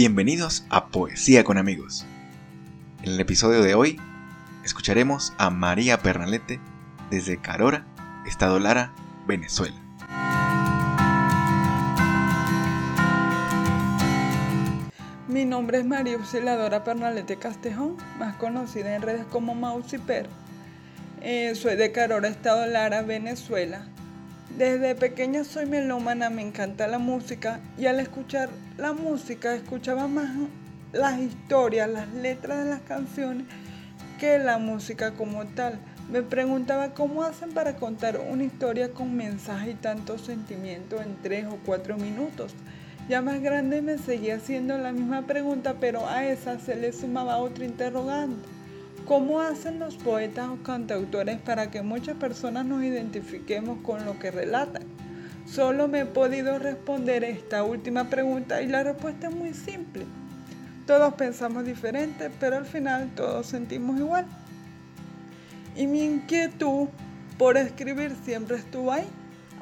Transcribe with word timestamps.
Bienvenidos 0.00 0.64
a 0.70 0.90
Poesía 0.90 1.42
con 1.42 1.58
amigos. 1.58 2.06
En 3.02 3.14
el 3.14 3.20
episodio 3.20 3.62
de 3.62 3.74
hoy 3.74 4.00
escucharemos 4.64 5.32
a 5.38 5.50
María 5.50 5.98
Pernalete 5.98 6.60
desde 7.10 7.40
Carora, 7.40 7.84
Estado 8.24 8.60
Lara, 8.60 8.92
Venezuela. 9.26 9.74
Mi 15.26 15.44
nombre 15.44 15.78
es 15.78 15.84
María 15.84 16.14
Auxiliadora 16.14 16.84
Pernalete 16.84 17.34
Castejón, 17.34 17.96
más 18.20 18.36
conocida 18.36 18.94
en 18.94 19.02
redes 19.02 19.24
como 19.24 19.56
Mausiper. 19.56 20.28
Eh, 21.22 21.56
soy 21.56 21.74
de 21.74 21.90
Carora, 21.90 22.28
Estado 22.28 22.68
Lara, 22.68 23.02
Venezuela. 23.02 23.84
Desde 24.56 24.94
pequeña 24.94 25.44
soy 25.44 25.66
melómana, 25.66 26.30
me 26.30 26.42
encanta 26.42 26.88
la 26.88 26.98
música 26.98 27.60
y 27.76 27.86
al 27.86 28.00
escuchar 28.00 28.48
la 28.76 28.92
música 28.92 29.54
escuchaba 29.54 30.08
más 30.08 30.30
las 30.92 31.18
historias, 31.20 31.88
las 31.88 32.12
letras 32.14 32.64
de 32.64 32.70
las 32.70 32.80
canciones 32.80 33.46
que 34.18 34.38
la 34.38 34.58
música 34.58 35.12
como 35.12 35.46
tal. 35.46 35.78
Me 36.10 36.22
preguntaba 36.22 36.94
cómo 36.94 37.22
hacen 37.22 37.52
para 37.52 37.76
contar 37.76 38.18
una 38.18 38.42
historia 38.42 38.92
con 38.92 39.14
mensaje 39.14 39.72
y 39.72 39.74
tanto 39.74 40.18
sentimiento 40.18 41.00
en 41.00 41.16
tres 41.22 41.44
o 41.46 41.58
cuatro 41.64 41.96
minutos. 41.96 42.54
Ya 43.08 43.22
más 43.22 43.40
grande 43.40 43.80
me 43.82 43.98
seguía 43.98 44.36
haciendo 44.36 44.76
la 44.76 44.92
misma 44.92 45.26
pregunta, 45.26 45.76
pero 45.78 46.08
a 46.08 46.24
esa 46.24 46.58
se 46.58 46.74
le 46.74 46.92
sumaba 46.92 47.36
otra 47.36 47.64
interrogante. 47.64 48.57
¿Cómo 49.08 49.40
hacen 49.40 49.78
los 49.78 49.96
poetas 49.96 50.50
o 50.50 50.62
cantautores 50.62 51.38
para 51.40 51.70
que 51.70 51.80
muchas 51.80 52.14
personas 52.18 52.66
nos 52.66 52.84
identifiquemos 52.84 53.78
con 53.82 54.04
lo 54.04 54.18
que 54.18 54.30
relatan? 54.30 54.82
Solo 55.46 55.88
me 55.88 56.00
he 56.00 56.04
podido 56.04 56.58
responder 56.58 57.24
esta 57.24 57.64
última 57.64 58.10
pregunta 58.10 58.60
y 58.60 58.66
la 58.66 58.82
respuesta 58.82 59.28
es 59.28 59.34
muy 59.34 59.54
simple. 59.54 60.04
Todos 60.86 61.14
pensamos 61.14 61.64
diferente, 61.64 62.28
pero 62.38 62.58
al 62.58 62.66
final 62.66 63.08
todos 63.14 63.46
sentimos 63.46 63.98
igual. 63.98 64.26
Y 65.74 65.86
mi 65.86 66.04
inquietud 66.04 66.88
por 67.38 67.56
escribir 67.56 68.14
siempre 68.26 68.58
estuvo 68.58 68.92
ahí. 68.92 69.06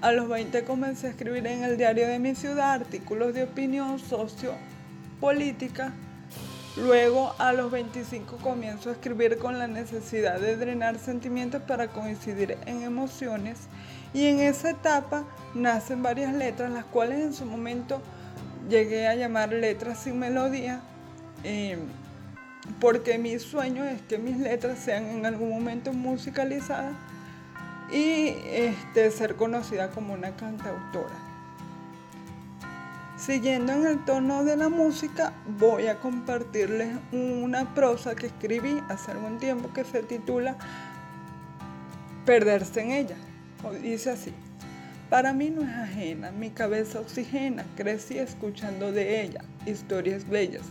A 0.02 0.10
los 0.10 0.28
20 0.28 0.64
comencé 0.64 1.06
a 1.06 1.10
escribir 1.10 1.46
en 1.46 1.62
el 1.62 1.76
diario 1.76 2.08
de 2.08 2.18
mi 2.18 2.34
ciudad 2.34 2.72
artículos 2.72 3.32
de 3.32 3.44
opinión 3.44 4.00
sociopolítica 4.00 5.92
Luego, 6.76 7.34
a 7.38 7.54
los 7.54 7.70
25 7.70 8.36
comienzo 8.36 8.90
a 8.90 8.92
escribir 8.92 9.38
con 9.38 9.58
la 9.58 9.66
necesidad 9.66 10.38
de 10.38 10.56
drenar 10.56 10.98
sentimientos 10.98 11.62
para 11.62 11.88
coincidir 11.88 12.58
en 12.66 12.82
emociones 12.82 13.60
y 14.12 14.26
en 14.26 14.40
esa 14.40 14.70
etapa 14.70 15.24
nacen 15.54 16.02
varias 16.02 16.34
letras, 16.34 16.70
las 16.70 16.84
cuales 16.84 17.20
en 17.20 17.32
su 17.32 17.46
momento 17.46 18.02
llegué 18.68 19.06
a 19.06 19.14
llamar 19.14 19.54
letras 19.54 20.02
sin 20.02 20.18
melodía, 20.18 20.82
eh, 21.44 21.78
porque 22.78 23.16
mi 23.16 23.38
sueño 23.38 23.84
es 23.84 24.02
que 24.02 24.18
mis 24.18 24.36
letras 24.36 24.78
sean 24.78 25.06
en 25.06 25.24
algún 25.24 25.48
momento 25.48 25.94
musicalizadas 25.94 26.94
y 27.90 28.34
este, 28.50 29.10
ser 29.12 29.36
conocida 29.36 29.90
como 29.90 30.12
una 30.12 30.36
cantautora. 30.36 31.25
Siguiendo 33.26 33.72
en 33.72 33.86
el 33.88 34.04
tono 34.04 34.44
de 34.44 34.56
la 34.56 34.68
música, 34.68 35.32
voy 35.58 35.88
a 35.88 35.98
compartirles 35.98 36.96
una 37.10 37.74
prosa 37.74 38.14
que 38.14 38.28
escribí 38.28 38.80
hace 38.88 39.10
algún 39.10 39.38
tiempo 39.38 39.72
que 39.72 39.82
se 39.82 40.04
titula 40.04 40.56
Perderse 42.24 42.82
en 42.82 42.92
ella. 42.92 43.16
Dice 43.82 44.10
así, 44.10 44.32
para 45.10 45.32
mí 45.32 45.50
no 45.50 45.62
es 45.62 45.74
ajena, 45.74 46.30
mi 46.30 46.50
cabeza 46.50 47.00
oxigena, 47.00 47.64
crecí 47.74 48.16
escuchando 48.16 48.92
de 48.92 49.22
ella, 49.22 49.42
historias 49.66 50.28
bellas. 50.28 50.62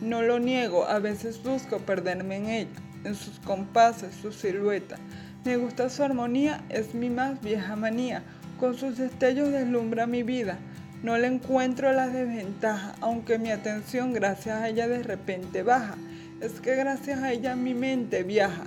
No 0.00 0.20
lo 0.20 0.40
niego, 0.40 0.86
a 0.86 0.98
veces 0.98 1.40
busco 1.40 1.78
perderme 1.78 2.38
en 2.38 2.46
ella, 2.46 2.80
en 3.04 3.14
sus 3.14 3.38
compases, 3.38 4.16
su 4.16 4.32
silueta. 4.32 4.96
Me 5.44 5.56
gusta 5.58 5.88
su 5.88 6.02
armonía, 6.02 6.64
es 6.70 6.92
mi 6.92 7.08
más 7.08 7.40
vieja 7.40 7.76
manía, 7.76 8.24
con 8.58 8.76
sus 8.76 8.98
destellos 8.98 9.52
deslumbra 9.52 10.08
mi 10.08 10.24
vida 10.24 10.58
no 11.02 11.16
le 11.16 11.28
encuentro 11.28 11.92
las 11.92 12.12
desventajas, 12.12 12.94
aunque 13.00 13.38
mi 13.38 13.50
atención 13.50 14.12
gracias 14.12 14.60
a 14.60 14.68
ella 14.68 14.86
de 14.86 15.02
repente 15.02 15.62
baja. 15.62 15.96
Es 16.40 16.60
que 16.60 16.76
gracias 16.76 17.22
a 17.22 17.32
ella 17.32 17.56
mi 17.56 17.74
mente 17.74 18.22
viaja. 18.22 18.64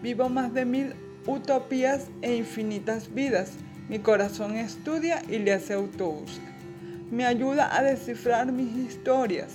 Vivo 0.00 0.28
más 0.28 0.54
de 0.54 0.64
mil 0.64 0.94
utopías 1.26 2.06
e 2.22 2.36
infinitas 2.36 3.12
vidas. 3.12 3.52
Mi 3.88 3.98
corazón 3.98 4.56
estudia 4.56 5.22
y 5.28 5.38
le 5.38 5.52
hace 5.52 5.74
autobús. 5.74 6.40
Me 7.10 7.26
ayuda 7.26 7.76
a 7.76 7.82
descifrar 7.82 8.52
mis 8.52 8.76
historias. 8.76 9.50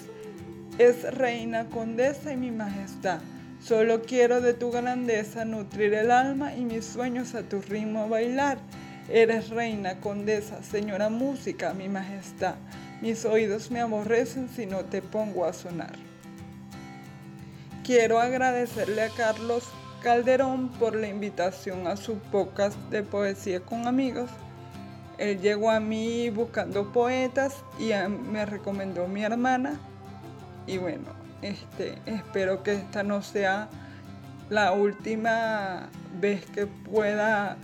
Es 0.78 1.04
reina, 1.14 1.66
condesa 1.70 2.34
y 2.34 2.38
mi 2.38 2.52
majestad. 2.52 3.20
Solo 3.62 4.02
quiero 4.04 4.42
de 4.42 4.54
tu 4.54 4.70
grandeza 4.70 5.44
nutrir 5.46 5.94
el 5.94 6.12
alma 6.12 6.56
y 6.56 6.66
mis 6.66 6.86
sueños 6.86 7.36
a 7.36 7.44
tu 7.44 7.62
ritmo 7.62 8.08
bailar. 8.10 8.60
Eres 9.10 9.50
reina, 9.50 10.02
condesa, 10.02 10.62
señora 10.64 11.08
música, 11.08 11.74
mi 11.74 11.88
majestad. 11.88 12.56
Mis 13.02 13.24
oídos 13.24 13.72
me 13.72 13.80
aborrecen 13.80 14.50
si 14.50 14.66
no 14.66 14.84
te 14.84 15.02
pongo 15.02 15.46
a 15.46 15.54
sonar. 15.54 15.94
Quiero 17.86 18.20
agradecerle 18.20 19.04
a 19.04 19.10
Carlos 19.10 19.64
Calderón 20.04 20.70
por 20.74 20.94
la 20.94 21.08
invitación 21.08 21.88
a 21.88 21.96
su 21.96 22.16
podcast 22.18 22.78
de 22.90 23.02
poesía 23.02 23.62
con 23.62 23.88
amigos. 23.88 24.30
Él 25.18 25.40
llegó 25.40 25.72
a 25.72 25.80
mí 25.80 26.30
buscando 26.30 26.92
poetas 26.92 27.64
y 27.80 27.92
me 28.10 28.46
recomendó 28.46 29.08
mi 29.08 29.24
hermana. 29.24 29.80
Y 30.68 30.80
bueno, 30.80 31.06
este, 31.42 31.98
espero 32.06 32.62
que 32.62 32.74
esta 32.74 33.04
no 33.04 33.22
sea 33.22 33.70
la 34.50 34.74
última 34.74 35.88
vez 36.20 36.46
que 36.48 36.68
pueda 36.68 37.58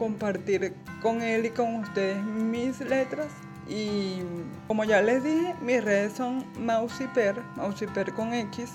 compartir 0.00 0.74
con 1.02 1.20
él 1.20 1.44
y 1.44 1.50
con 1.50 1.76
ustedes 1.76 2.24
mis 2.24 2.80
letras. 2.80 3.28
Y 3.68 4.22
como 4.66 4.84
ya 4.84 5.02
les 5.02 5.22
dije, 5.22 5.54
mis 5.62 5.84
redes 5.84 6.14
son 6.14 6.46
Mausiper, 6.58 7.40
Mausiper 7.54 8.12
con 8.14 8.32
X, 8.32 8.70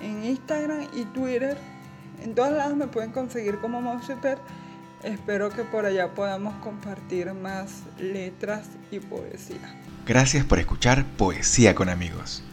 en 0.00 0.24
Instagram 0.24 0.86
y 0.94 1.04
Twitter. 1.06 1.58
En 2.22 2.36
todos 2.36 2.52
lados 2.52 2.76
me 2.76 2.86
pueden 2.86 3.10
conseguir 3.10 3.58
como 3.58 3.82
Mausiper. 3.82 4.38
Espero 5.02 5.50
que 5.50 5.64
por 5.64 5.84
allá 5.84 6.14
podamos 6.14 6.54
compartir 6.62 7.34
más 7.34 7.82
letras 7.98 8.68
y 8.92 9.00
poesía. 9.00 9.76
Gracias 10.06 10.44
por 10.44 10.60
escuchar 10.60 11.04
Poesía 11.18 11.74
con 11.74 11.88
amigos. 11.88 12.44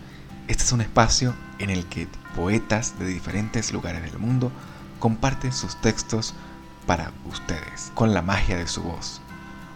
Este 0.48 0.64
es 0.64 0.72
un 0.72 0.82
espacio 0.82 1.36
en 1.60 1.70
el 1.70 1.86
que 1.86 2.08
poetas 2.36 2.98
de 2.98 3.06
diferentes 3.06 3.72
lugares 3.72 4.02
del 4.02 4.18
mundo 4.18 4.52
comparten 4.98 5.54
sus 5.54 5.80
textos 5.80 6.34
para 6.90 7.12
ustedes, 7.26 7.92
con 7.94 8.16
la 8.16 8.24
magia 8.24 8.58
de 8.58 8.66
su 8.66 8.82
voz. 8.82 9.22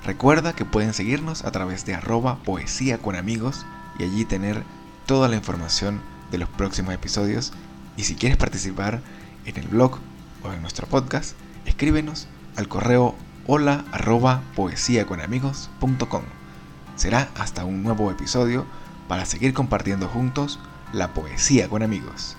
Recuerda 0.04 0.54
que 0.54 0.66
pueden 0.66 0.96
seguirnos 0.96 1.46
a 1.46 1.52
través 1.52 1.86
de 1.86 1.94
arroba 1.94 2.38
poesía 2.38 2.98
con 2.98 3.16
amigos 3.16 3.68
y 4.00 4.04
allí 4.04 4.26
tener 4.26 4.64
toda 5.06 5.28
la 5.28 5.36
información 5.36 6.02
de 6.32 6.40
los 6.40 6.50
próximos 6.50 6.92
episodios. 6.92 7.54
Y 7.98 8.06
si 8.06 8.16
quieres 8.16 8.40
participar 8.40 9.00
en 9.46 9.58
el 9.58 9.68
blog 9.68 10.00
o 10.42 10.52
en 10.52 10.64
nuestro 10.64 10.88
podcast, 10.88 11.36
escríbenos 11.68 12.28
al 12.56 12.68
correo 12.68 13.14
hola 13.46 13.86
arroba 13.92 14.42
poesíaconamigos.com. 14.56 16.24
Será 16.96 17.30
hasta 17.36 17.64
un 17.64 17.84
nuevo 17.84 18.10
episodio 18.10 18.66
para 19.08 19.26
seguir 19.26 19.54
compartiendo 19.54 20.08
juntos 20.08 20.60
la 20.94 21.14
poesía 21.14 21.70
con 21.70 21.84
amigos. 21.84 22.38